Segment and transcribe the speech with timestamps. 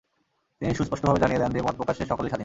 [0.61, 2.39] তিনি সুস্পষ্টভাবে জানিয়ে দেন যে, মত প্রকাশে সকলেই স্বাধীন।